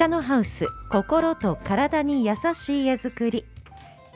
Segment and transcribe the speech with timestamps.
[0.00, 3.44] 北のハウス心と体に優しい家づくり。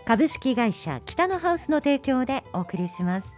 [0.06, 3.34] 株式会社北のハウスの提供でお送りします。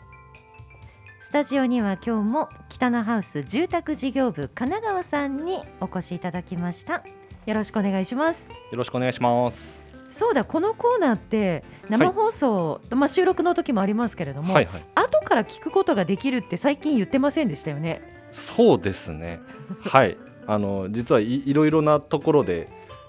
[1.19, 7.02] スタジオには今日も北のハウス住宅事業部神奈川さんにお越しいただきました。
[7.46, 8.52] よろしくお願いします。
[8.52, 9.59] よろしくお願いします。
[10.10, 18.02] そうだこのコーナーって生放送、はい、まあ収録の時もありますけれども、はいはい、後から聞くことができるって最近言ってませんでしたよね。
[18.30, 19.41] そうですね。
[19.80, 22.68] はいあの実はいいろいろなところで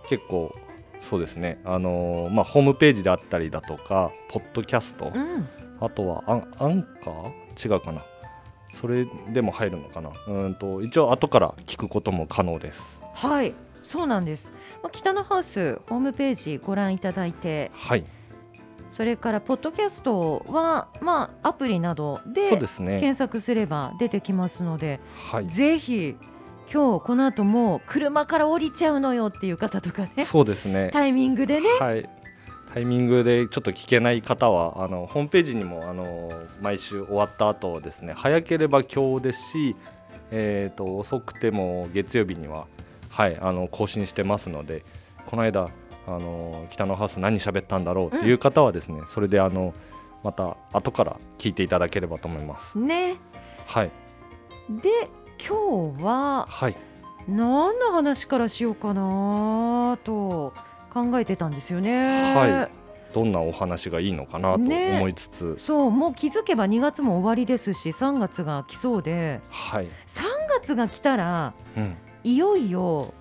[0.09, 0.55] 結構
[1.01, 1.59] そうですね。
[1.63, 5.47] あのまあホームページであったりだとかポッドキャスト、うん、
[5.79, 7.73] あとはアンアンカー？
[7.73, 8.01] 違うかな。
[8.73, 10.11] それでも入るのかな。
[10.27, 13.01] うんと一応後から聞くことも可能です。
[13.13, 13.53] はい。
[13.83, 14.51] そうなんです、
[14.83, 18.05] まあ、北のハウスホームページご覧いただいてはい。
[18.91, 24.99] それからポッドキャストは、まあ、アプリなどで検索すれば出てきますので、
[25.31, 26.17] はい、ぜひ
[26.71, 32.09] 今日この後もう車から降りちゃうのよっていう方とかねそうですねタイミングでね、はい、
[32.73, 39.75] タイミングでちょっと聞けない方はあのホームページにもあの毎週終わった後ですね早ければ今日ですし、
[40.31, 42.67] えーと、遅くても月曜日には、
[43.09, 44.83] はい、あの更新してますので
[45.25, 45.69] この間
[46.05, 49.73] あの北のハウス何喋ったんだろうっていう方はですね、うん、それであの
[50.23, 52.77] また後から聞いていただければと思います。
[52.77, 53.15] ね。
[53.65, 53.91] はい。
[54.69, 54.89] で
[55.37, 56.75] 今日は、はい、
[57.27, 60.53] 何の話からしようかなと
[60.93, 62.33] 考えてたんですよね。
[62.33, 62.87] はい。
[63.13, 70.23] どんなお話がいいのかなと思いつつ、ね、そうもう気づけば2月も終わりですし3月が来そうで、はい、3
[70.59, 73.13] 月が来たら、うん、いよいよ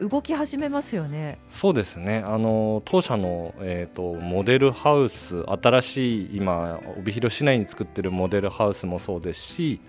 [0.00, 1.38] 動き始めますよね。
[1.50, 2.22] そうですね。
[2.26, 9.80] あの当社のえっ、ー、とモデルハウス新しい今帯広市内に作ってるモデルハウスもそうですし、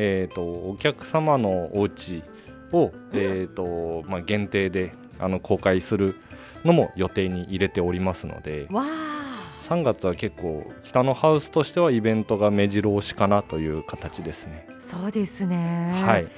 [0.00, 2.22] えーと、お客様のお家
[2.70, 6.14] を、えーとまあ、限定であの公開する
[6.64, 14.68] のも予定に入れておりますので3月は結構北のハウスとしてはイベントが目白押しかなという形ですね。
[14.78, 16.28] そうですね、はい、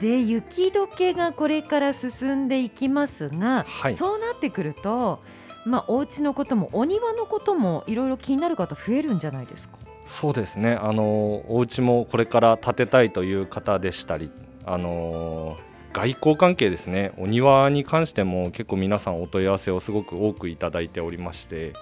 [0.00, 5.22] で雪解けがこれから進んでいきますが、はい、そうなってくると、
[5.64, 9.78] まあ、お家のこともお庭のこともいろいろ気になる方増えるんじゃないですか？
[10.08, 10.72] そうですね。
[10.72, 14.32] あのお家もこれから建てたいという方でしたり
[14.64, 15.58] あの
[15.92, 17.12] 外交関係ですね。
[17.18, 21.74] お庭に関しても結構皆さんお問い合わせをすごく多くいただいておりまして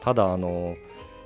[0.00, 0.76] ただあの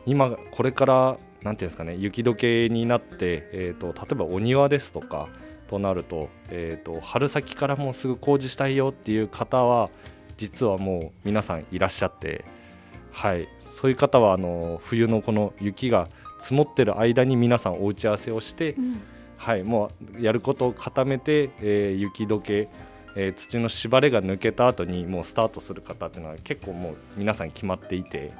[0.06, 5.28] 今これから何ていうんですかね雪解けになって、えーと、例えばお庭ですとか
[5.68, 9.90] となると,、えーと春先からもうすぐ工事したいよっていう方は
[10.38, 12.44] 実はもう皆さんいらっしゃって
[13.12, 13.46] はい。
[13.70, 16.08] そういう方はあの冬のこの雪が
[16.40, 19.02] 積もってる間に皆さんお打ち合わせをして、うん、
[19.36, 22.68] はい、もうやることを固めて、えー、雪解け、
[23.16, 28.32] えー、土の縛れが抜けた後にもうスタートする方っていうのは結構もう皆さん決まっていて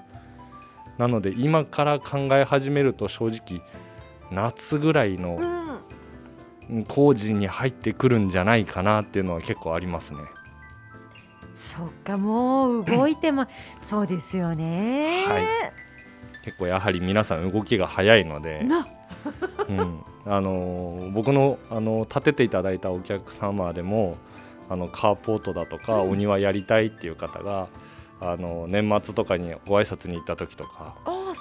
[0.99, 3.62] なので今から考え始めると正直
[4.31, 5.39] 夏ぐらいの
[6.89, 10.19] 工事に入ってくるんじゃないかなっていうのは結構ありますね。
[11.55, 13.47] そっかもう動いても
[13.81, 15.25] そうですよね。
[15.27, 15.85] はい
[16.47, 18.65] 結構やはり皆さん動きが早いので、
[19.69, 24.17] うん、あの僕のあの立てていただいたお客様でも
[24.71, 27.69] あのカーポートだとか、お庭やりたいっていう方が
[28.21, 30.95] あの年末とかにご挨拶に行った時とか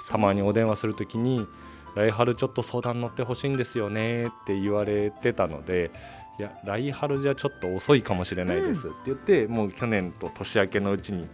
[0.08, 1.46] たまにお電話する時に
[1.94, 5.92] 「来春ちょっと相談乗ってほしいんですよね」って言われてたので
[6.40, 11.28] いや来春じゃちょっと遅いかもしれないですって言って、うん、もう去年と年明けのうちに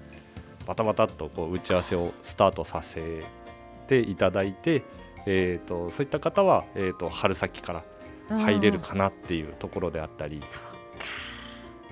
[0.66, 3.24] バタバタっとこう打ち合わせをスタートさせ
[3.82, 4.82] ていただいて、
[5.26, 7.84] えーと、そういった方は、えーと、春先から
[8.28, 10.40] 入れるかなっていうところであったり。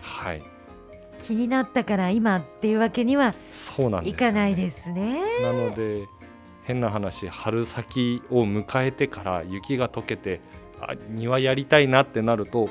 [0.00, 0.42] はい、
[1.18, 3.34] 気になったから今っていうわけには
[4.04, 5.42] いかないですね。
[5.42, 6.06] なので
[6.64, 10.40] 変な話春先を迎えてから雪が溶けて
[10.80, 12.70] あ庭やりたいなってなると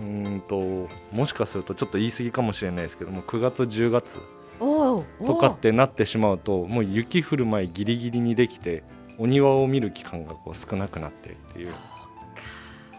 [0.00, 4.16] うんともしかするとちょっと言い過ぎかもしれないですけども9月10月
[4.58, 8.84] とかってなってしまうともう雪降る前ギリギリにできて
[9.18, 11.72] お庭を見る期間がこう少なくなってっていう。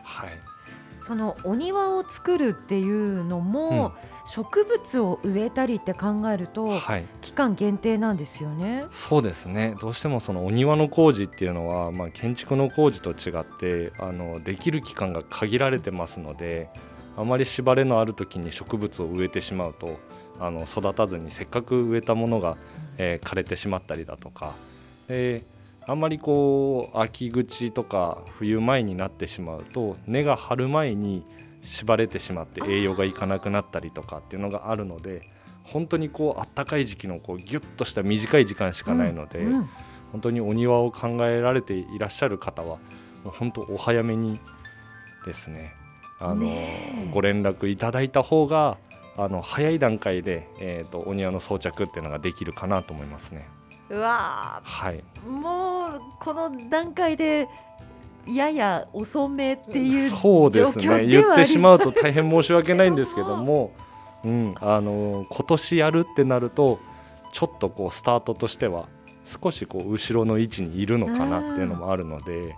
[0.04, 0.54] はい
[1.04, 3.92] そのお庭を作るっていうのも、うん、
[4.26, 8.86] 植物を植えたりって考えると、はい、期間限定なんですよね。
[8.90, 9.76] そうですね。
[9.82, 16.70] どうしてもそのお庭の工事っていうのは、まあ建築の工事と違ってあのできる期間が限られてますので、
[17.18, 20.00] あまり縛れのある時に植物を植えてしまうと
[20.46, 22.58] あの育たずにせっかく植えたものが、
[22.98, 24.54] えー、枯れてしまったりだとか、
[25.08, 31.26] えー、あんまりこう秋口とか冬前になってしまうと根が張る前に
[31.62, 35.30] 縛れてしまって栄養がいかなくなったりとかっていうのがあるので
[35.64, 39.70] 本当にこうあったかい時期のこうギュッとした短い時間しかないので、うんうん。
[40.14, 42.78] 本当にお庭を考えられていらっしゃる方は
[43.24, 44.40] 本当お早めに
[45.26, 45.74] ですね
[46.20, 46.52] あの
[47.12, 48.78] ご連絡いただいた方が
[49.18, 53.48] あの早い段階で、えー、とお庭の装着っていうのができるかなと思いますね。
[53.90, 57.48] うわはい、ーもうこの段階で
[58.28, 61.06] やや遅めっていうそうですね。
[61.06, 63.74] 言ってしまうと大変申し訳ないんですけども、
[64.24, 66.80] うん、あの今年やるってなると
[67.34, 68.88] ちょっとこうスタートとしては
[69.26, 72.56] 少しこう後ろの位置にいるのかなっていうのもあるので、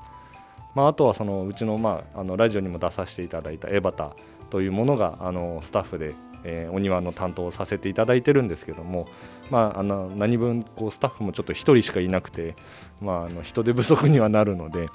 [0.75, 4.15] まあ、あとはそのうちの,、まあ、あのラジオにも出させていただいたエバタ
[4.49, 6.13] というものがあのスタッフで、
[6.47, 9.07] えーお庭の担当をさせていただいてるんですけども、
[9.49, 12.55] まあ、あの何分こうスタッフもちょっと1人しかいなくて、
[13.01, 14.89] まあ、あの人手不足にはなるので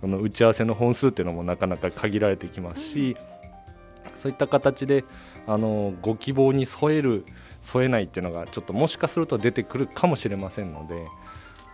[0.00, 3.16] この打ち合わせの本数っていうのもなかなか限られてきますし、
[4.14, 5.04] そういった形で
[5.46, 7.24] あのご希望に添える
[7.62, 11.06] 添えないっていうのがちょっともしかすると出てくるかもしれませんので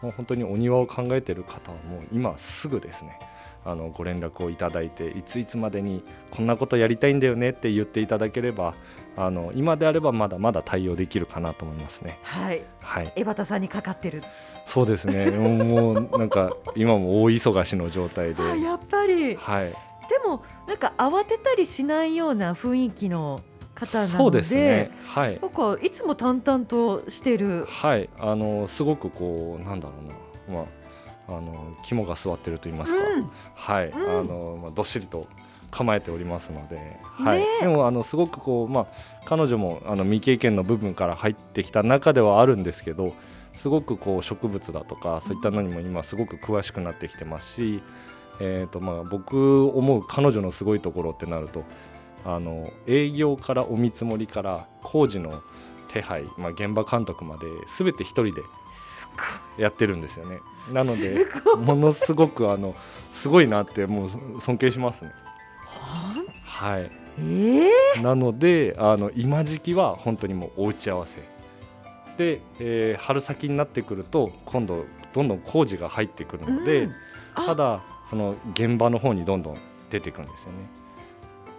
[0.02, 3.18] もう本当にお庭を考えてる方はもう今すぐですね
[3.64, 8.74] あのご連絡をいただいていついつまでにこんなことやりたいんだよねって言っていただければ
[9.16, 12.18] あの今であればまだまだ対応できるかなと思いますね。
[12.22, 14.22] はいはい、江端さんにかかってる
[14.64, 19.70] そうですねもうなんか今も大忙しの状態で、あやっぱりはい、
[20.08, 23.40] でもなんか慌てたりしないような雰囲気の
[23.74, 24.90] 方なのでそうですね。
[25.06, 25.38] はい。
[25.40, 28.08] なんかいつも淡々としてるはい。
[28.18, 29.94] あのすごくこうなんだろ
[30.48, 30.82] うな、まあ
[31.28, 33.02] あの肝が据わってると言いますか。
[33.02, 33.88] うんはい。
[33.88, 35.26] うんあのまあどっしりと
[35.72, 37.42] 構えておりますので、はい。
[37.60, 38.86] でもあのすごくこうまあ
[39.24, 43.14] 彼女もあの未経験の部分から入ってきた中ではあるんですけど、
[43.56, 47.82] すごくこう植物だとかそういったのにも今すごく詳しくなってきてますし、
[48.40, 51.64] えっ、とまあ僕思う彼女のすごいところってなると。
[52.24, 55.42] あの営業からお見積もりから工事の
[55.92, 58.42] 手配、まあ、現場監督まで全て一人で
[58.72, 59.08] す
[59.58, 60.38] やってるんですよね
[60.72, 62.74] なのですものすごくあの
[63.10, 65.12] すごいなってもう尊敬しますね
[66.62, 66.90] はい。
[67.18, 71.20] ええなのであの今時期は本当にもうお打ち合わせ。
[72.16, 76.92] で、えー春先になってくると今度どんどん工事が入ってくるので、うん。
[77.34, 77.46] あ。
[77.46, 79.58] ただその現場の方にどんどん
[79.90, 80.82] 出ていくんですよね。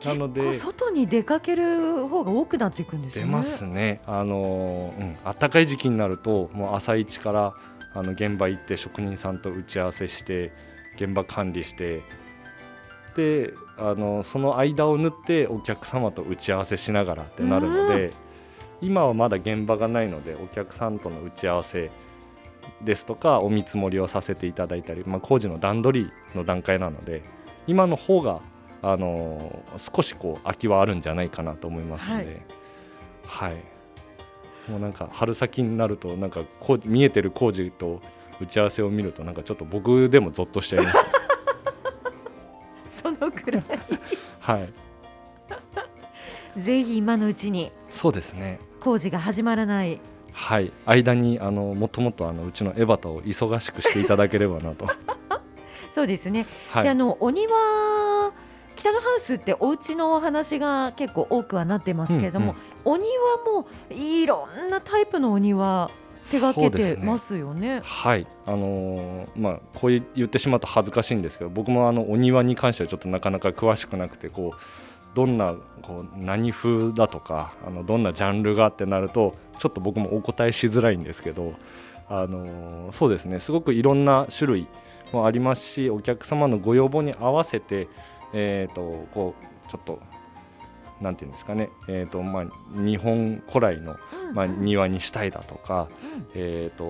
[0.05, 3.25] なので外に出かける方が多くなっていくんですね。
[3.25, 7.53] 出ますね、あのーうん、暖かい時期になるともう朝一から
[7.94, 10.51] あの現場行って職人さんと打ち合わせして
[10.95, 12.01] 現場管理して
[13.15, 18.13] であのその間を縫ってお客様と打ち合わせしながらってなるので、
[18.81, 21.92] 今はまだ現場がないのでお客さんとの打ち合わせ
[22.81, 27.24] ですとかお見積もりをさせていただいたり、まあ、工事の段取りの段階なので
[27.68, 28.42] 今の方が
[28.81, 32.42] あのー少しこう空きはあるんじゃないかなと思いますので、
[33.25, 33.56] はい。
[34.69, 38.01] もうなんか春先になるとなんかこう見えてる工事と
[38.39, 40.98] 打ち合わせを見るとなんかちょっと僕でもゾッとしちゃいます、
[43.03, 43.63] そのくらい。
[44.39, 44.59] は
[46.57, 47.71] い、ぜひ今のうちに。
[47.89, 48.59] そうですね。
[48.79, 50.00] 工事が始まらない。
[50.31, 50.71] はい。
[50.85, 54.88] 間にあのもっともっとあのうちのエバタを忙しくしていただければなと。
[55.93, 56.83] そうですね、はい。
[56.83, 57.51] であのお庭
[58.75, 63.07] 北のハウスってお家のお話が結構多くはなってますけれども、お庭
[63.45, 65.91] もいろんなタイプのお庭
[66.30, 67.82] 手掛けてますよね。
[67.84, 68.27] はい。
[68.46, 81.53] あのーまあこう言ってしまうと恥ずかしいんですけど僕もあのお庭に関してはちょっとなかなか詳しくなくてこうどんなこう何風だとかあのどんなジャンルがってなるとちょっと僕もお答えしづらいんですけど、
[82.10, 83.39] あのそうですね。
[83.39, 84.68] すごくいろんな種類
[85.12, 87.88] もありますしお客様のご要望に合わせて、
[88.34, 90.00] えー、とこうちょっと
[91.03, 93.98] なんていうんですかね、えーとまあ、日本古来の、
[94.33, 95.89] まあ、庭にしたいだとか、
[96.33, 96.83] えー、と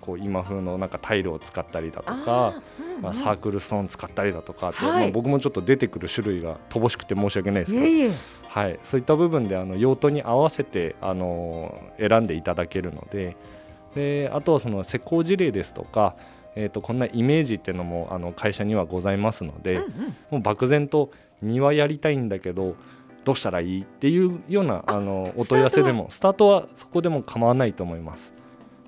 [0.00, 2.60] こう今風のなんかタイルを使ったりだとか、
[3.00, 5.00] まあ、サークルストーン使ったりだとかって、はい。
[5.02, 8.14] まあ、僕もちょっと出てくる種類が乏しくて申し訳ないですけど、
[8.48, 13.36] はい、そういった部分であの用途に合わせてあの選んでいただけるので
[13.94, 16.14] であとはその施工事例ですとか、
[16.58, 19.90] えー、とこんなイメージっていうのもあの会社にはございますので、うんうん。
[20.32, 22.74] もう漠然と庭やりたいんだけど
[23.24, 26.66] どうしたらいいっていうようなあのお問い合わせでもスタートは？
[26.74, 28.32] そこでも構わないと思います。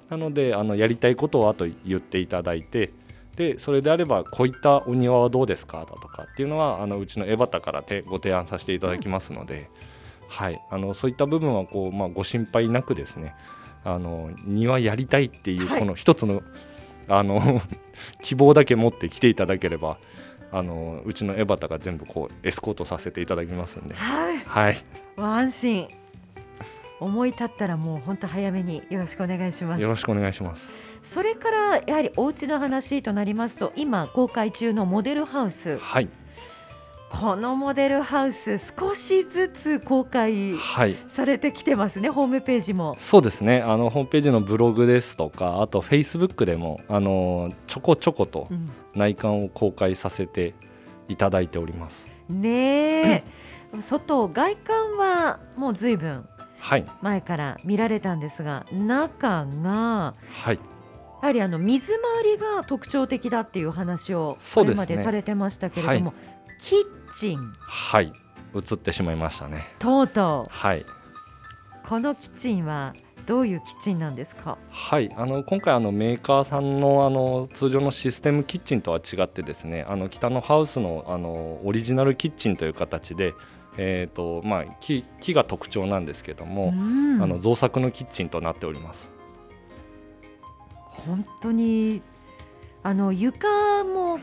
[0.08, 2.90] なのであのやりたいことはと言っていただいて
[3.36, 9.70] でそれであればこういったお庭はどうですかだとかっていうのはあのうちのエバタからてご提案させていただきますので、
[10.28, 13.36] はい、あのそういった部分はこう、まあ、ご心配なくですね
[13.84, 15.80] あの庭やりたいっていうはい。
[15.80, 16.42] この一つの,、
[17.08, 17.60] あの
[18.22, 19.98] 希望だけ持って来ていただければ
[20.52, 24.38] あのうちの江端が全部こうエスコートさせていただきますんで、はい。
[24.38, 24.76] はい、
[25.16, 25.88] 安心。
[26.98, 29.82] 思い立ったらもう本当早めによろしくお願いします。
[29.82, 30.72] よろしくお願いします。
[31.02, 35.78] それからやはりお家の話となりますと今公開中のモデルハウス。
[35.78, 36.08] はい、
[37.10, 42.96] このモデルハウス少しずつ公開はい、されてきてますねホームページも。
[42.98, 43.60] そうですね。
[43.62, 48.70] あのホームページのブログですとか、あとフェイスブックでもあのちょこちょことうん。
[48.94, 50.54] 内観を公開させて
[51.08, 52.08] いただいております。
[52.28, 53.24] ねえ。
[53.80, 56.28] 外 外観はもうずいぶん
[56.60, 60.60] はい、前から見られたんですが中がはい、や
[61.26, 66.12] はりあの水回りが特徴的だっていう話をこれまでされてましたけれども、
[66.60, 67.52] キッチン。
[67.60, 68.12] はい、
[68.54, 69.74] 映ってしまいましたね。
[69.78, 70.80] とうとはい。
[70.80, 70.86] う
[71.88, 72.94] このキッチンは
[73.26, 74.58] どういうキッチンなんですか？
[74.70, 83.34] はい、あの今回あのメーカーさんのあの通常のシステムキッチンとは違ってですねあの北のハウスのあのオリジナルキッチンという形で、
[83.76, 87.22] えーとまあ、木木が特徴なんですけども、うん。
[87.22, 89.10] あの造作のキッチンとなっております。
[90.86, 92.02] 本当に
[92.82, 94.18] あの床も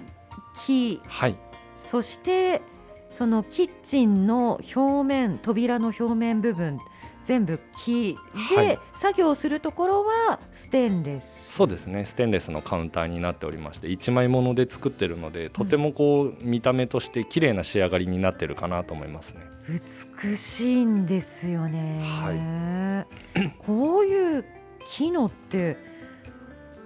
[0.66, 1.00] 木。
[1.06, 1.36] はい、
[1.80, 2.62] そして
[3.10, 6.80] そのキッチンの表面扉の表面部分
[7.28, 8.18] 全部木
[8.56, 8.80] で、はい。
[9.02, 11.52] 作業するところはステンレス。
[11.52, 12.06] そうですね。
[12.06, 19.42] ステンレスのカウンターになっておりまして一枚物で作ってるのでとてもこう見た目として綺麗な仕上がりになってるかなと思いますね。
[19.68, 23.06] 美しいんですよね、は
[23.60, 24.46] こういう
[24.86, 25.76] 機能って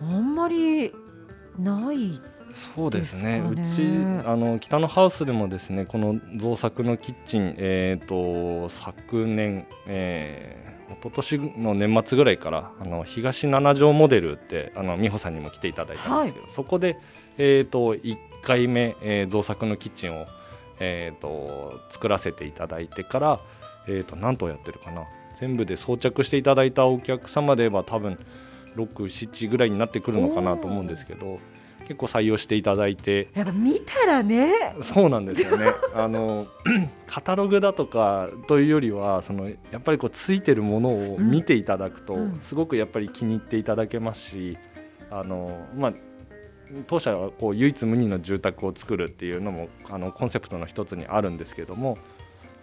[0.02, 0.92] あんまり
[1.60, 2.20] ない
[2.54, 3.42] そうですね。
[3.42, 3.66] ね。
[3.66, 3.84] ち
[4.26, 16.98] あの北のハウスでもですねこの造作のキッチン、えー、と昨年、えー一昨年の年末ぐらいからあの東七条モデルってあの美穂さんにも来ていただいたんですけど、そこで、
[17.38, 20.26] えー、と1回目、えー造作のキッチンを、
[20.82, 23.40] えー、と作らせていただいてから、
[23.88, 25.06] えー、と何棟やってるかな。
[25.36, 28.20] 全部で装着していただいたお客様で言えば多分
[28.76, 31.40] 67ぐらいになってくるのかなと思うんですけど
[31.92, 33.28] 結構採用していただいて。
[33.34, 34.76] やっぱ見たらね。
[34.82, 35.74] そうなんですよね。
[35.94, 36.48] あの
[37.06, 44.58] カタログだとかというよりはそのやっぱりこうついてるものを見ていただくと、うんすごくやっぱり気に入っていただけますし
[45.10, 45.94] あの、まあ、
[46.88, 51.98] 当社はこう唯一無二の住宅を作るっていうのもあのコンセプトの一つにあるんですけども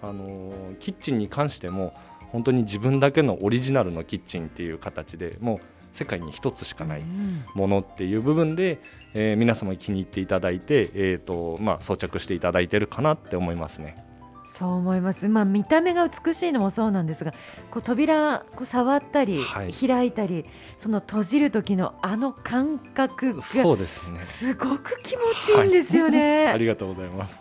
[0.02, 1.94] あのキッチンに関しても
[2.32, 8.78] 本当に自分だけのオリジナルのキッチンっていう形でもう世界に一つしかないうんものっていう部分で、
[9.14, 14.04] えー皆様に気に入っていただいて、えーとまあ、装着していただいてるかなって思いますね。
[14.50, 17.32] そう思います、まあ、見た目が美しいのもそうなんですが
[17.70, 20.46] こう扉こう触ったり、はい開いたり
[20.78, 24.22] その閉じる時のあの感覚がそうですね。
[24.22, 26.48] すごく気持ちいいんですよね。
[26.54, 27.40] ありがとうございます。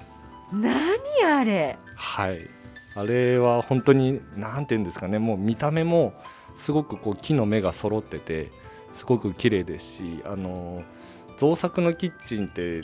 [0.52, 0.74] 何
[1.26, 1.78] あれ？
[1.96, 2.48] はい。
[2.96, 5.20] あれは本当になんて言うんですかね。
[5.20, 6.14] もう見た目も
[6.58, 8.52] すごくこう木の目が揃ってて
[8.94, 10.84] すごく綺麗ですし、あの
[11.38, 12.84] 造作のキッチンって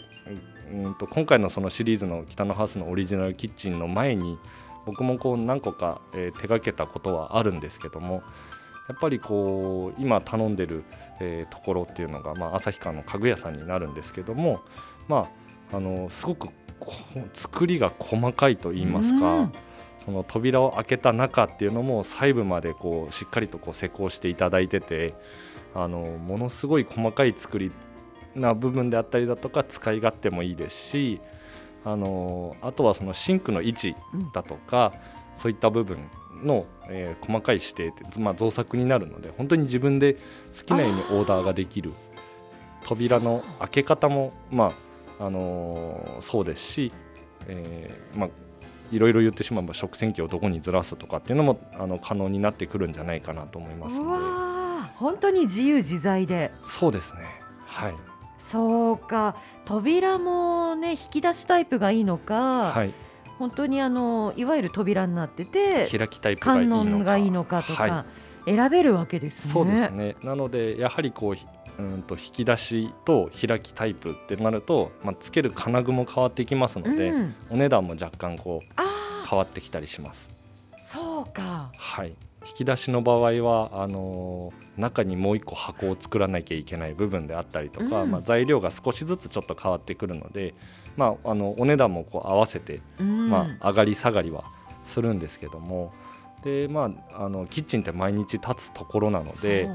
[0.72, 4.38] うんと今回のそのシリーズの北のハウスのオリジナルキッチンの前に
[4.86, 8.22] 僕もこう何個か、え手掛けたことはあるんですけども
[8.90, 10.84] やっぱりこう今頼んでる、
[11.20, 14.62] えところっていうのが、まあ、旭川の家具屋さんになるんですけども、
[15.08, 15.30] ま
[15.72, 16.50] あ、あのすごく
[17.34, 19.50] 作りが細かいと言いますか、
[20.06, 25.14] その扉を開けた中っていうのも細部までこうしっかりとこう施工していただいてて
[25.74, 27.72] あのものすごい細かい作り
[28.36, 31.22] な部分であったりだとか使い勝手もいいですし
[31.86, 33.96] あのあとはそのシンクの位置
[34.34, 34.94] だとか、
[35.36, 35.98] そういった部分
[36.42, 40.20] の、えー細かい指定って、まあ、造作になるので本当に自分で好
[40.66, 41.94] きなようにオーダーができる。
[42.86, 44.74] 扉の開け方も、ま
[45.20, 46.92] ああのーそうですし、
[47.48, 48.30] えーまあ、
[48.94, 56.52] いろいろ言ってしまえば食洗機をどこにずらすとかっていうのもあの可能になってくるんじゃないかなと思いますうので本当に自由自在で。
[56.66, 57.22] そうですね。
[57.66, 57.96] はい、
[58.38, 59.36] そうか。
[59.66, 62.94] 扉もね引き出しタイプがいいのか、はい、
[63.40, 66.96] 本当にあのいわゆる扉になってて開きタイプがいい観のか。
[66.98, 67.90] 音がいいのかとはい。
[67.90, 68.06] か
[68.46, 69.52] 選べるわけですね。
[69.52, 70.16] そうですね。
[70.22, 71.46] なのでやはりこうひ
[71.80, 80.30] うんと引き出しと開きタイプってなると、まあ、つける金具も変わってきますので、うん、お値段も若干こうあ変わってきたりします。
[80.74, 81.72] あそうか。
[81.78, 82.16] はい。
[82.46, 88.12] 引き出しの場合はあのー中にもう一個箱を作らなきゃいけない部分であったりとか、うん。
[88.12, 90.56] まあ、材料が少しずつちょっと変わってくるので、
[90.98, 93.30] まあ、あのお値段もこう合わせて、うん。
[93.30, 94.46] まあ、上がり下がりは
[94.86, 95.94] するんですけども
[96.44, 99.70] で、まあ、あのキッチンって毎日立つところなので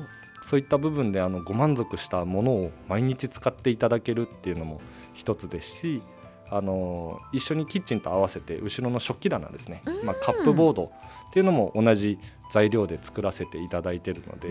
[0.48, 4.80] そういった部分であのご満足したものを毎日使っていただけるっていうのも
[5.12, 6.02] 一つですし
[6.50, 10.06] あの一緒にキッチンと合わせて後ろの食器棚ですね、うん。
[10.06, 10.84] まあ、カップボード
[11.28, 12.18] っていうのも同じ
[12.50, 14.48] 材料で作らせていただいているので、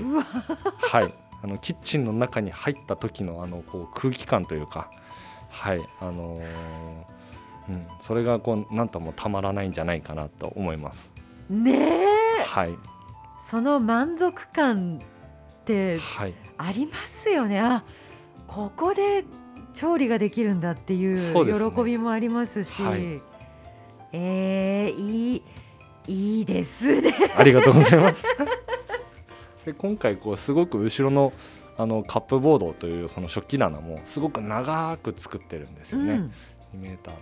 [0.77, 1.11] はい、
[1.43, 4.91] あのキッチンの中に入った時のあのこう空気感というか、
[5.49, 5.81] はい。
[5.99, 6.43] あのー
[7.69, 11.11] うん、それがこうなんともたまらないんじゃないかなと思います。
[11.49, 12.03] ね
[12.41, 12.43] え。
[12.45, 12.77] はい、
[13.43, 15.01] その満足感
[15.67, 17.59] ってはい、ありますよね。
[17.59, 17.83] あ
[18.47, 19.25] ここで
[19.73, 21.17] 調理ができるんだっていう
[21.73, 22.81] 喜びもありますし。
[22.81, 23.21] はい。
[24.13, 25.43] えー、いい
[26.07, 27.13] いいですね。
[27.37, 28.23] ありがとうございます。
[29.65, 31.33] で今回こうすごく後ろの
[31.77, 36.13] あのカップボードというその食器棚もすごく長く作ってるんですよね。
[36.13, 36.31] うん。
[36.75, 37.15] 2メーター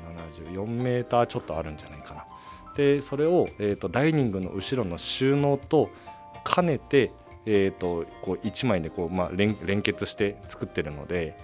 [0.53, 2.25] 70、4メーターちょっとあるんじゃないかな。
[2.77, 5.89] でそれを、えー、とダイニングの後ろの収納と
[6.45, 7.11] 兼ねて、
[7.45, 11.37] えー、とこう1枚でこう、まあ、連連結して作ってるので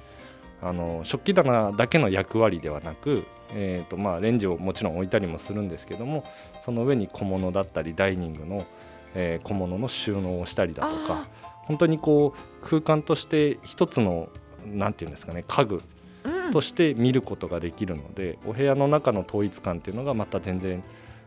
[0.62, 6.24] あの食器棚だけの役割ではなく、えーとまあ、レンジをもちろん置いたりもするんですけども
[6.66, 8.66] その上に小物だったりダイニングの、
[9.16, 11.28] えー小物の収納をしたりだとか
[11.66, 14.30] 本当にこう空間として一つの
[14.66, 15.82] なんていうんですかね家具
[16.52, 20.84] として見ることができるので、お部屋の中の統一感っていうのがまた全然、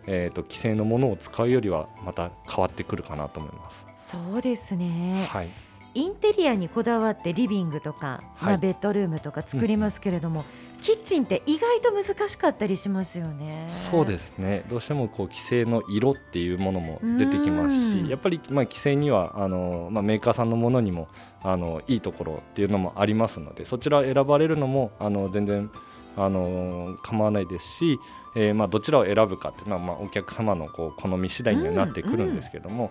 [0.06, 3.86] えー、と既成のものを使うよりはまた変わってくるかなと思います。
[3.96, 5.26] そうですね。
[5.30, 5.50] はい、
[5.94, 8.58] インテリアにこだわってリビングとか、まあ、はい。
[8.58, 10.44] ベッドルームとか作りますけれども、
[10.82, 13.68] キッチンって意外と難しかったりしますよね。
[13.70, 14.64] そうですね。
[14.68, 18.06] どうしてもこう既成の色っていうものも出てきますうん。
[18.06, 21.08] しやっぱりまあ既成にはあの、まあ、メーカーさんのものにも
[21.42, 25.70] あのいいところっていうのもありますのでそちら選ばれるのもあの全然
[26.16, 28.00] あの構わないですし、
[28.36, 32.90] えーまあ、どちらを選ぶかっていうのは、まあ、お客様のこう好み次第にはなってくるんですけども、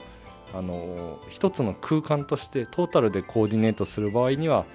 [0.53, 4.65] あの一つの空間としてトータルでコーディネートする場合には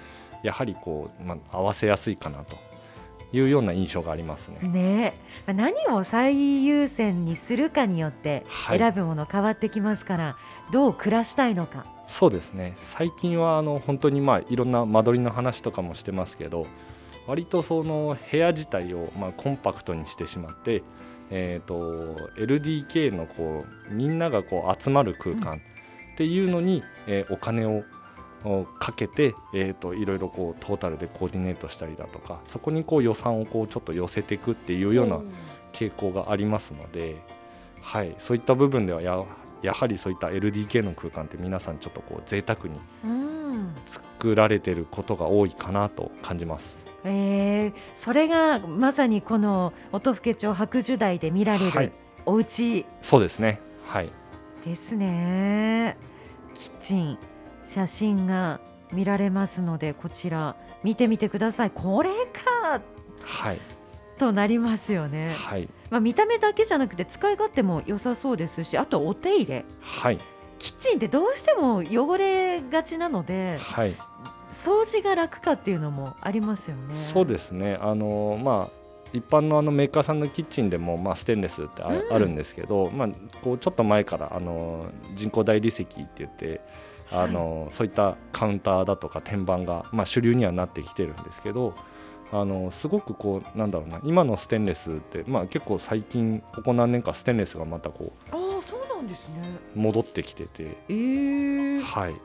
[0.43, 2.57] やはりこう、まあ、合わせやすいかなと
[3.31, 4.67] いうような印象がありますね。
[4.67, 5.13] ね
[5.47, 10.37] え何を最優先にするかによってはい選ぶもの変わってきますから、
[10.71, 11.85] どう暮らしたいのか。
[12.09, 16.65] そうですね最近はあの本当にまあいろんな間取りの話とかもしてますけど
[17.29, 20.81] 割とその部屋自体をまあコンパクトにしてしまって、
[21.29, 25.61] えー、と LDK のこうみんながこう集まる空間
[26.13, 27.83] っていうのに、えーお金を
[28.43, 35.19] おかけて、えー、といろいろこうトータルでコーディネートしたりだとかそこにこう予算をこうちょっと寄せていくっていうような
[35.73, 37.17] 傾向がありますので、
[37.81, 39.23] はい、そういった部分ではや
[39.61, 43.29] やはりそういった LDK の空間って皆さんちょっとこう贅沢にうん。
[43.85, 46.88] 作られてることが多いかなと感じます。
[47.03, 51.91] えー、それがまさにこの音更町白樹台で見られるはい
[52.25, 53.59] お家そうですね。
[53.87, 54.09] はい。
[54.63, 55.97] ですね。
[56.53, 57.17] キッチン
[57.63, 58.59] 写真が
[58.91, 61.71] 見られますのでこちら見てみてください。
[61.71, 62.81] これか
[63.23, 63.59] はい。
[64.19, 65.33] となりますよね。
[65.33, 65.69] はい。
[65.89, 69.65] まあ見た目だけじゃなくて使い勝手も良さそうですし、あとお手入れ。
[69.81, 70.19] はい。
[70.59, 73.95] キッチンってどうしても汚れがちなのではい。
[74.61, 76.95] 掃除が楽かっていうのもありますよね。
[76.97, 77.77] そうですね。
[77.81, 78.79] あのまあ。
[79.11, 83.09] 一般のあのメーカーさんのキッチンでも、まあ、ステンレスってあ,、るんですけど、まあ、
[83.41, 86.61] こうちょっと前からあの人工大理石って言って
[87.11, 91.73] あの、そういったカウンターだとか天板が、まあ、主流にはなってきてるんですけど
[92.31, 99.41] あのすごくこうなんだろうな今のステンレスって、まあ、結構最近ここ何年かステンレスがまたこああそうなんですね。
[99.75, 102.15] う戻ってきてて、えー、はい、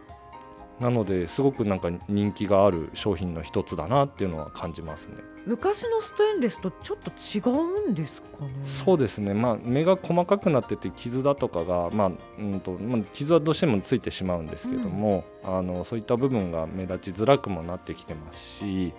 [0.80, 5.14] なのですごくなんか人気がある商品の一つだなっていうのは感じますね。
[5.46, 8.50] 昔のステンレスとちょっと違うんですかね？
[8.64, 18.94] そうですね、まあ、目が細かくなってて傷だとかが、まあうんとまあ、傷はどうしてもついてしまうんですけども、あのそういった部分が目立ちづらくもなってきてますし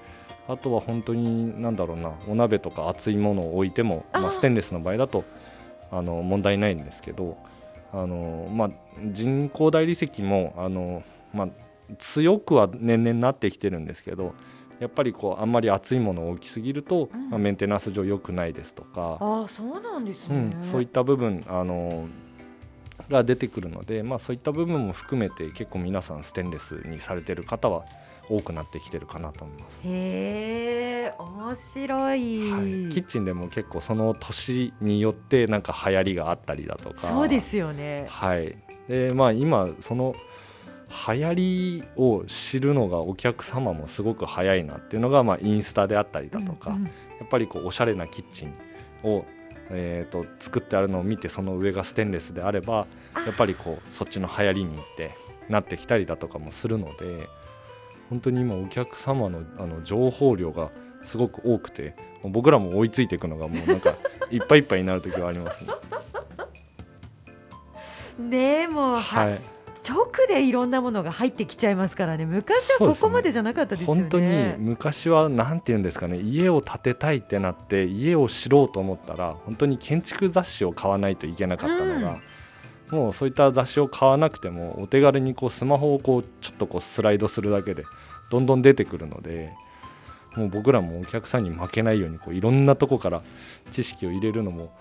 [0.48, 5.24] あとは本当になんだろうなお鍋とか熱いものを置いてもまあ、ステンレスの場合だと
[5.92, 7.38] あの問題ないんですけど
[7.92, 8.70] あの、まあ、
[9.12, 11.02] 人工大理石もあの、
[11.34, 11.48] まあ、
[12.00, 14.34] 強くは年々なってきてるんですけど
[14.80, 19.17] やっぱりこうあんまり熱いものを置きすぎると、うんまあ、メンテナンス上良くないですとか。
[19.21, 20.52] ああそうなんですね。
[20.58, 22.08] うん、そういった部分あの
[23.10, 27.86] が出てくるので、まあ、そういった部分も含めて結構皆さんステンレスにされてる方は
[28.30, 29.82] 多くなってきてるかなと思います。
[29.84, 38.08] へえ面白い、はい、キッチンでも結構その年によってなんか流行りがあったりだとかそうですよね。
[38.10, 40.15] はいでまあ、今その
[41.08, 46.84] 流行りを知るのがお客様もすごく早いなっていうのが、まあ、インスタであったりだとか、うんうん。
[46.84, 46.89] や
[47.24, 48.54] っぱりこうおしゃれなキッチン
[49.04, 49.26] を、
[49.69, 53.21] えー、と作ってあるのを見てその上がステンレスであればあ。
[53.21, 55.12] やっぱりこうそっちの流行りに行って
[55.50, 57.28] なってきたりだとかもするので
[58.10, 60.71] 本当に今お客様のあの情報量が
[61.04, 63.95] すごく多くて僕らも追いついていくのがもうなんか
[64.32, 65.74] いっぱいいっぱいになる時はありますね。
[68.17, 69.41] ねもう、はい、
[69.88, 72.26] 直でいろんなものが入ってきちゃいますからね。
[72.26, 76.19] 昔はそこまでじゃなかったですよね、ね、本当に昔はなんて言うんですかね。
[76.19, 82.19] 家を建てたいってなって家を知ろうと思ったら本当に建築雑誌を買わないといけなかったのが、
[82.91, 87.84] うん、もうそういった雑誌を買わなくてもお手軽にこうスマホをこうちょっとこうスライドするだけで
[88.30, 89.54] どんどん出てくるので
[90.36, 93.21] もう僕らもお客さんに負けないようにこういろんなとこから
[93.71, 94.71] 知識を入れるのも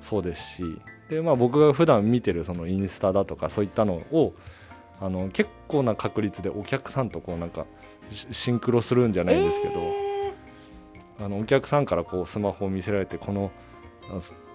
[0.00, 4.34] そうですしで、まあ、僕が普段見てるそのインスタだとかそういったのを
[5.00, 7.66] あの結構な確率でお客さんとこうなんか
[8.10, 13.50] シンクロするんじゃないんですけど、えー、あのお客さんからこうスマホを見せられてこの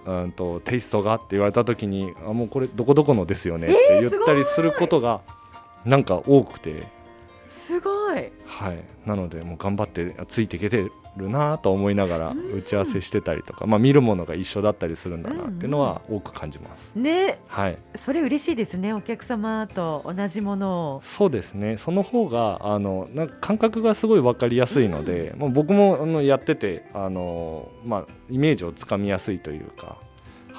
[0.06, 5.20] うんとテイストがって言われた時にあもうこれどこどこのですよねって言ったりすることが
[5.84, 6.86] なんか多くて、
[7.48, 16.92] すごい、はい、なのでもう頑張ってついていけてるなと思いながら打ち合わせしてたりとか、まあ、見るものが一緒だったりするんだなっていうのは多く感じます。
[16.94, 21.00] ね、はい、それ嬉しいですねお客様と同じものを。
[21.02, 21.76] そうですね。
[21.76, 29.98] その方があのな感覚がすごい分かりやすいので、うん、もう僕もあのやっててあの、まあ、イメージをつかみやすいというか。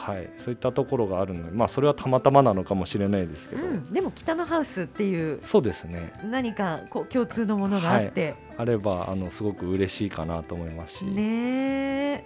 [0.02, 6.12] はい、そういったところがあるので、まあ、それはたまたまなのかもしれないですけど、うん、でも北のハウスっていうそうですね。
[6.24, 11.06] 何かこう共通のものがあって、はい、あればあのすごく嬉しいかなと思いますし。
[11.06, 12.26] ね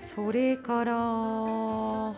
[0.00, 2.14] それからこ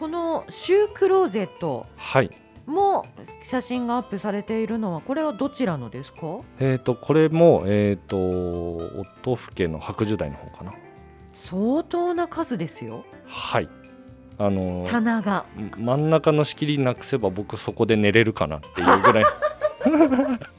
[0.00, 2.30] のシュークローゼットはい。
[2.66, 3.06] も
[3.42, 6.40] 写真がアップされているのはこれはどちらのですか？
[6.58, 10.72] えっ、とこれもえっ、ー、と音更家の白樹台の方かな。
[11.32, 13.04] 相当な数ですよ。
[13.26, 13.68] はい
[14.38, 15.44] あの棚が。
[15.76, 19.24] 真ん中の仕切りなくせば僕そこで寝れるかなっていうぐらい。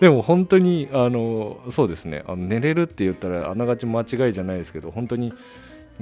[0.00, 2.24] でも本当にあのそうですね。
[2.26, 5.34] あの寝れるって言ったらあながち間違いじゃないですけど本当に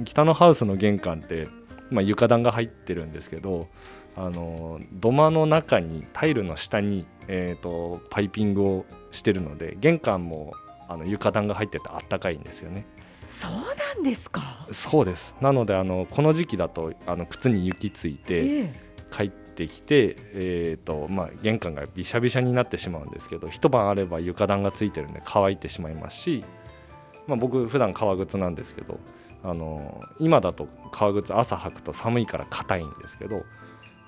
[0.05, 1.49] 北のハウスの玄関って、
[1.89, 3.67] まあ、床暖が入ってるんですけど
[4.15, 10.53] あの土間の中にタイルの下に、えーと、パイピングをしてるので玄関も
[10.87, 12.85] あの床暖が入っててあったかいんですよね。
[13.29, 14.65] そうなんですか？
[14.71, 15.35] そうです。
[15.39, 18.73] なのであのこの時期だとあの靴に雪ついて
[19.11, 26.43] 帰ってきて、えーとまあ、玄関がびしゃびしゃになってしまうんですけど一晩あれば床暖がついてるんで乾いてしまいますし、
[27.27, 28.99] まあ、僕普段革靴なんですけど
[29.43, 33.43] あの今だと革靴朝履くと寒いから硬いんですけど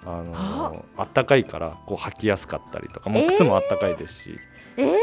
[0.03, 1.03] あのあ。
[1.03, 4.35] ったかいからこう履きやすかったりとか、もう靴もあったかいですし。
[4.77, 4.95] えー、えー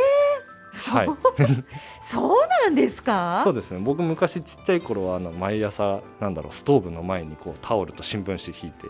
[0.78, 1.08] はい、
[2.00, 3.40] そうなんですか？
[3.44, 3.80] そうですね。
[3.80, 8.88] 僕昔ちっちゃい頃はあの毎朝なんだろうストーブの前にこうタオルと新聞紙引いて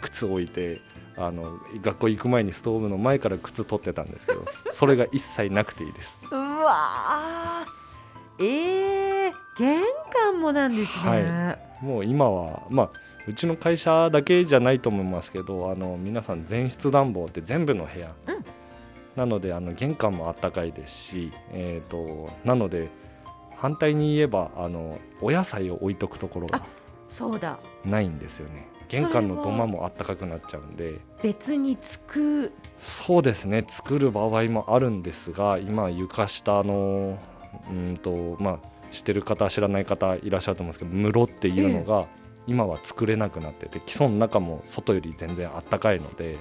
[0.00, 0.80] 靴置いて
[1.16, 6.16] あの学校行く前にストーブの前から靴取ってたんですけど それが一切なくていいです。
[6.30, 7.64] うわ
[8.40, 12.90] えー、玄関もなんですね、はい、もう今はまあ
[13.26, 18.44] うちの会社だけじゃないと思いますけどあの皆さん全室暖房って全部の部屋、うん
[19.18, 22.88] なのであの玄関もあったかいですし、えーと、なので
[23.56, 26.64] 反対に言えばあのお野菜を置いとくところが
[27.08, 27.58] そうだ。
[27.84, 28.68] ないんですよね。
[28.88, 31.00] 玄関の土間もあったかくなっちゃうんで。
[31.20, 33.64] 別に作そうですね。
[33.66, 37.18] 作る場合もあるんですが今床下の
[37.68, 42.06] うんとまあしてる方知らない方いらっしゃると思うんですけど室っていうのが
[42.46, 46.38] 今は作れなくなってて基礎の中も外より全然あったかいので。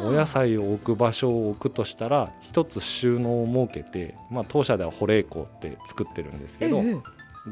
[0.00, 6.96] お野菜を置く場所を置くとしたら一つ収納を設けて、まあ、当社では保冷庫って作ってるんですけど、ええ、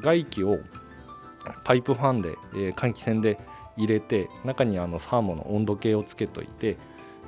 [0.01, 0.59] 外気を
[1.65, 3.39] パイプファンで、えー、換気扇で
[3.77, 6.77] 入れて中にあのサーモの温度計をつけといて、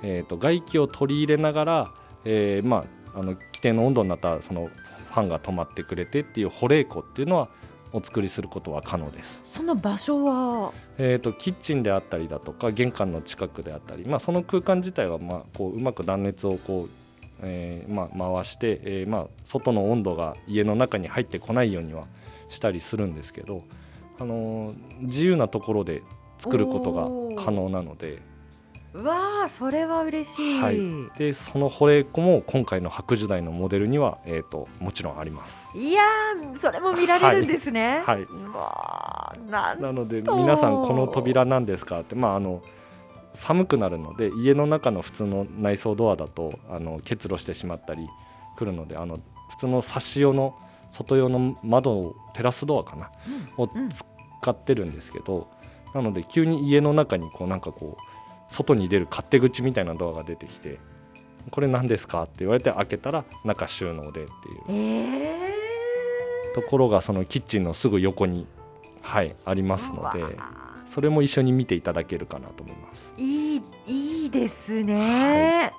[0.02, 4.70] えーと、外気を取り入れながら、えーまあ、あの規定の温度になったその
[5.10, 7.48] ファンが止まってくれてっていう保冷庫っていうのは
[7.96, 16.88] お作りすることは可能ですその場所は、えーと、キッチンであったりだとか玄関の近くであったり、まあ、その空間自体はまあこううまく断熱をこう、
[17.40, 22.06] えーまあ、回して、えーまあ、外の温度が家の中に入ってこないようには
[22.50, 23.62] したりするんですけど、
[24.18, 26.02] あのー、自由なところで
[26.38, 28.20] 作ることが可能なので。
[29.02, 30.78] わあそれは嬉しい、はい、
[31.18, 35.70] でその保冷庫も今回の白時代のモデルには、えーと、もちろんあります。
[35.74, 36.02] いや
[36.60, 38.02] それも見られるんですね。
[38.06, 42.14] はい、はい、なので皆さんこの扉なんですかって。
[42.14, 42.62] まああの
[43.36, 48.08] 寒くなるので家の中の普通の内装ドアだとあの結露してしまったり
[48.56, 50.58] くるのであの普通のサッシ用の
[50.90, 53.10] 外用の窓テラスドアかな、
[53.58, 53.68] うん、を
[54.40, 55.50] 使ってるんですけど、
[55.94, 58.15] なので急に家の中にこうなんかこう
[58.48, 60.78] 外に出る勝手口みたいなドアが出てきて
[61.50, 64.64] これ何ですかって言われて開けたら中収納でっていう。
[64.68, 65.56] え
[66.56, 68.46] ところがそのキッチンのすぐ横に、
[69.02, 70.24] はい、ありますので
[70.86, 73.12] それも一緒に見ていただけるかなと思います。
[73.18, 75.72] いいいいですね、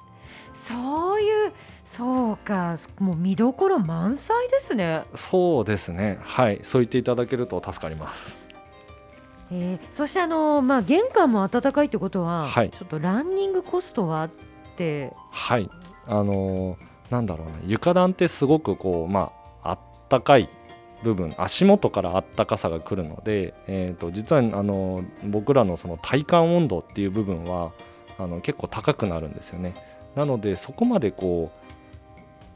[0.54, 1.54] そういう
[1.84, 2.76] そうか。
[3.00, 6.20] もう見どころ満載ですね、そうですね。
[6.22, 6.60] はい。
[6.62, 8.47] そう言っていただけると助かります。
[9.52, 12.70] えーそしてあの、まあ、玄関も暖かいってことは、はい。
[12.72, 14.30] ちょっとランニングコストはっ
[14.76, 15.14] て。
[15.32, 15.70] はい。
[16.08, 17.54] あのーなんだろうな。
[17.66, 19.32] 床暖ってすごくこうま
[19.64, 19.80] ああっ
[20.10, 20.50] たかい
[21.04, 21.34] 部分。
[21.38, 27.72] 足元からあったかさが来るので、えー、と実はあの僕らのその体感温度っていう部分は
[28.18, 29.76] あの結構高くなるんですよね。
[30.16, 31.52] なのでそこまでこ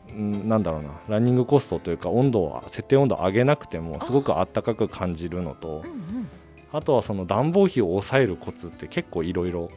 [0.10, 0.89] うんなんだろうな。
[1.08, 6.27] ランニングコストというか温度を設定温度を上げなくてもすごくあったかく感じるのとうん
[6.71, 9.69] あとはその暖房費を抑えるコツって結構いろいろ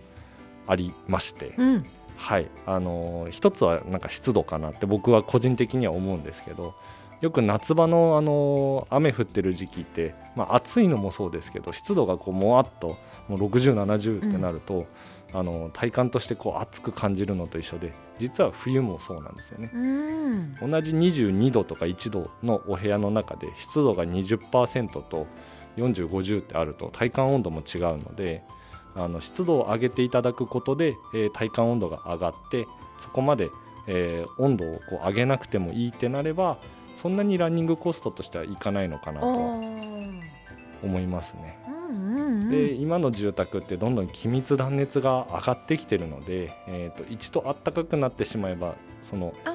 [0.67, 1.69] ありまして、うん。
[1.75, 2.49] うんはい。
[2.65, 6.75] あのー一つはなんか湿度かなって僕は個人的には思うんですけど
[7.21, 12.97] よく夏場の、あのー雨降ってる時期って、まあ、暑いのもそうですけど湿度がこうもわっと
[13.29, 14.87] もう6070ってなると、
[15.33, 19.71] あのー体感としてこう暑く感じるのと一緒で実は冬もそうなんですよね。
[19.75, 20.71] うん。
[20.71, 25.27] 同じ22度とか1度のお部屋の中で湿度が20%と
[25.77, 28.43] 4050ってあると体感温度も違うので
[28.95, 32.67] あの湿度を上げていただくことで、えー体感温度が上がって
[32.99, 33.51] そこまで、
[33.89, 36.59] えー温度をこう上げなくてもいいってなれば
[36.97, 39.27] そんなにランニングコストとしてはいかないのかなと
[40.83, 41.59] 思いますね。
[41.69, 42.51] うんうんうん。
[42.51, 49.55] で今の住宅ってどんどん気密断熱が上がってきてるので、えー、と一度暖かくなってしまえばそのあ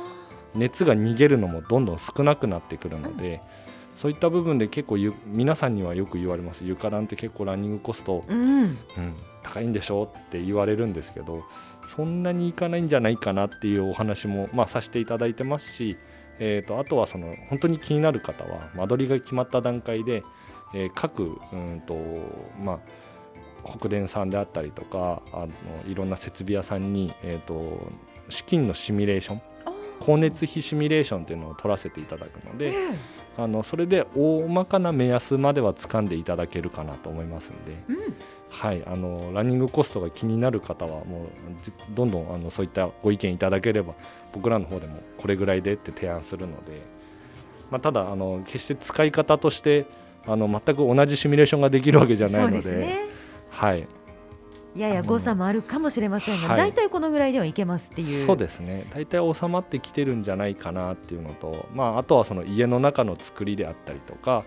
[0.55, 3.41] 熱が逃げるのもどんどん少なくなってくるので、
[3.99, 6.63] そういった部分で結構ゆ皆さんにはよく言われます。
[6.63, 8.61] 床暖って結構ランニングコスト、ーうん。
[8.61, 8.77] うん、
[9.43, 11.43] 高いんでしょって言われるんですけど
[11.85, 15.97] そんなにいかないんじゃないかなっていうお話も、まあ、させていただいてますし、
[16.39, 20.23] えー、とあとはその本当に気になる方は間取りが決まった段階で、
[20.73, 21.93] えー各うんと、
[22.63, 22.79] ま
[23.65, 25.49] あ、北電さんであったりとかあの
[25.91, 27.91] いろんな設備屋さんに、えー、と
[28.29, 29.41] 資金のシミュレーション
[29.99, 32.75] 光熱費シミュレーションっていうのを取らせていただくのでええ。
[33.37, 38.15] あのそれで大まかな目安までは掴んでいただけるかなと思いますので、うん。
[38.49, 43.93] はい、あのランニングコストが気になる方はもうずどんどんあのそういったご意見いただければ
[44.33, 46.81] 僕らの方でもこれぐらいでって提案するので、
[47.69, 49.85] まあ、ただあの決して使い方として
[50.25, 52.55] あの全く同じシミュレーションができるわけじゃないので。
[52.57, 53.07] ですね。
[53.49, 53.87] はい、
[54.79, 56.57] やや誤差もあるかもしれませんが、はい。
[56.57, 58.25] 大体このぐらいではいけますっていう。
[58.25, 58.87] そうですね。
[58.93, 64.43] 大体収まってきてるんじゃないかなっていうのと、まあ、あとはその家の中の作りであったりとか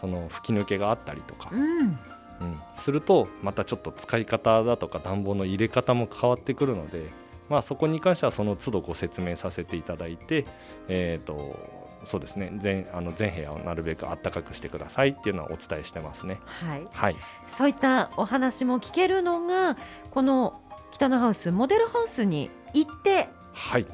[0.00, 1.98] その吹き抜けがあったりとか、うん。
[2.40, 7.04] うん、するとまたちょっと使い方だとか暖房の入れ方も変わってくるので、
[7.50, 10.46] まあ、そこに関してはその都度ご説明させていただいて、
[10.88, 12.52] えー、とそうですね。
[12.56, 16.40] 全あの全部屋をなるべく暖かくしてくださいっていうのはお伝えしてますね。
[16.44, 16.86] はい。
[16.92, 19.76] はい、そういったお話も聞けるのが
[20.10, 20.60] この
[20.92, 23.86] 北のハウスモデルハウスに行ってはい、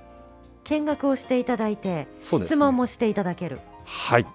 [0.64, 2.08] 見学をしていただいて、ね。
[2.20, 3.58] 質問もしていただける。
[3.84, 4.26] はい。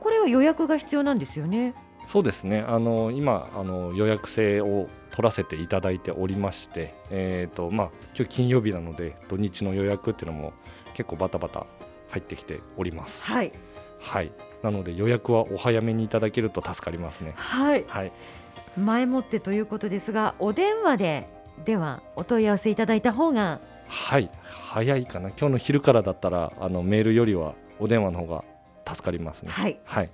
[0.00, 1.74] これは予約が必要なんですよね。
[2.06, 2.64] そうですね。
[2.66, 10.52] あの今あの予約制を取らせていただいておりまして、えーとまあ、今日金曜日なので土日の予約っていうのも
[10.94, 11.66] 結構バタバタ
[12.10, 13.24] 入ってきております。
[13.24, 13.52] はい。
[14.00, 14.30] はい、
[14.62, 17.32] なので予約はお早めにいただけると助かりますね。
[17.36, 17.84] はい。
[17.88, 18.12] はい、
[18.78, 21.28] 前もってということですがお電話で
[21.64, 23.58] ではお問い合わせいただいた方が。
[23.88, 25.30] はい、早いかな。
[25.30, 28.44] 今日の昼からだったらあのメールよりはお電話の方が
[28.86, 29.50] 助かりますね。
[29.50, 29.78] はい。
[29.84, 30.10] はい、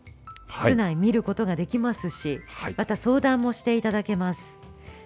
[0.49, 4.59] 室内見ることができますし、はい、また相談もしていただけます。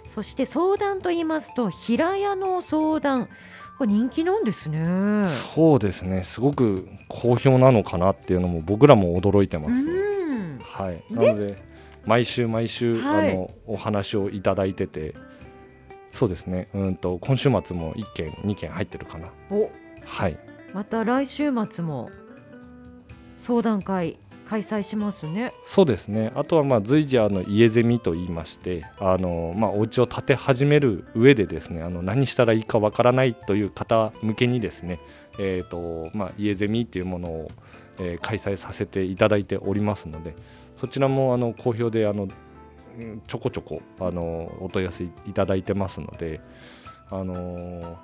[0.07, 3.29] そして相談と言いますと平屋の相談。
[3.79, 5.27] これ人気なんですね。
[5.27, 6.23] そうですね。
[6.23, 9.90] すごく好評なのかなっていうのも僕らも驚いてますね。
[9.90, 10.59] うん。
[10.62, 11.57] はい、なので
[12.05, 13.31] 毎週毎週、はい。
[13.31, 15.14] あのお話をいただいてて
[16.12, 16.68] そうですね。
[16.75, 19.29] うんと今週末も1件2件入ってるかな。
[19.51, 19.71] お。
[20.05, 20.38] はい。
[20.73, 22.11] また来週末も
[23.37, 24.18] 相談会
[24.53, 25.55] 開催しますね。
[25.65, 26.31] そうですね。
[26.35, 35.01] あとはまあ随時あの家ゼミと言いましてあの、まあ、お家を建て始める上でですねあの何したらいいかわからないという方向けにですね、
[35.38, 37.51] えーとまあ、家ゼミというものを、
[37.99, 40.35] えー開催させていただいておりますので
[40.77, 42.29] そちらもあの好評であの
[42.99, 46.43] うんちょこちょこあのお問い合わせいただいてますので、
[47.11, 47.97] あの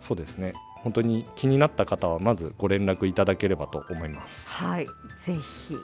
[0.00, 0.52] そうですね。
[0.84, 4.46] 本当に気になった方はまずご連絡いただければと思います。
[4.46, 4.86] はい。
[5.24, 5.76] ぜひ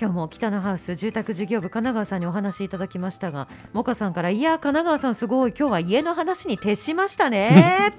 [0.00, 7.92] 今日も北のハウス住宅事業部神奈川さんにお話いただきましたがモカさんからいや神奈川さんすごい今日は家の話に徹しましたね。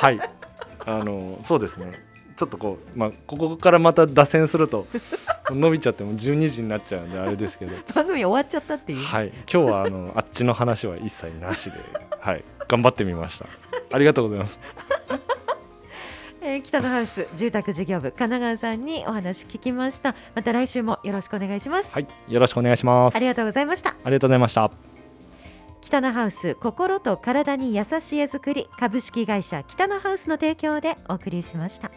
[0.00, 0.20] はい。
[0.86, 1.92] あのそうですね。
[2.38, 4.86] ちょっとこう、まあ、ここからまた脱線すると
[5.50, 7.76] 伸びちゃっても12時になっちゃうんであれですけど。
[7.94, 9.04] 番組終わっちゃったっていう。
[9.04, 9.28] はい。
[9.28, 11.76] 今日はあのあっちの話は一切なしで
[12.18, 12.42] はい。
[12.66, 13.44] 頑張ってみました。
[13.92, 14.58] ありがとうございます
[16.42, 20.14] えー北のハウス住宅事業部神奈川さんにお話聞きました。
[20.34, 21.92] また来週もよろしくお願いします。
[21.92, 23.16] はいよろしくお願いします。
[23.16, 23.94] ありありがとうございました。
[24.12, 24.70] がとうございました。
[25.80, 31.90] 北のハウス心と体に優しい絵作り株式会社北のハウスの提供でお送りしました